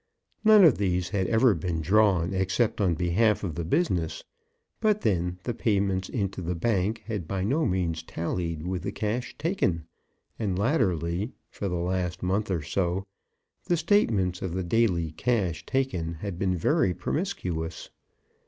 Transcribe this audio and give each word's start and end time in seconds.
None 0.43 0.63
of 0.63 0.79
these 0.79 1.09
had 1.09 1.27
ever 1.27 1.53
been 1.53 1.79
drawn 1.79 2.33
except 2.33 2.81
on 2.81 2.95
behalf 2.95 3.43
of 3.43 3.53
the 3.53 3.63
business; 3.63 4.23
but 4.79 5.01
then 5.01 5.37
the 5.43 5.53
payments 5.53 6.09
into 6.09 6.41
the 6.41 6.55
bank 6.55 7.03
had 7.05 7.27
by 7.27 7.43
no 7.43 7.67
means 7.67 8.01
tallied 8.01 8.65
with 8.65 8.81
the 8.81 8.91
cash 8.91 9.37
taken; 9.37 9.85
and 10.39 10.57
latterly, 10.57 11.33
for 11.51 11.67
the 11.67 11.75
last 11.75 12.23
month 12.23 12.49
or 12.49 12.63
so, 12.63 13.05
the 13.65 13.77
statements 13.77 14.41
of 14.41 14.55
the 14.55 14.63
daily 14.63 15.11
cash 15.11 15.63
taken 15.67 16.15
had 16.15 16.39
been 16.39 16.55
very 16.57 16.95
promiscuous. 16.95 17.91